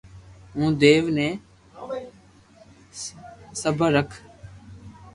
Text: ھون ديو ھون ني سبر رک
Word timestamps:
ھون 0.55 0.69
ديو 0.81 0.95
ھون 1.03 1.07
ني 1.17 1.27
سبر 3.61 3.89
رک 3.95 4.09